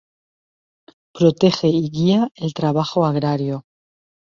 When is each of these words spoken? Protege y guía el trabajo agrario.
Protege 1.15 1.67
y 1.67 1.91
guía 1.91 2.29
el 2.33 2.55
trabajo 2.55 3.05
agrario. 3.05 3.65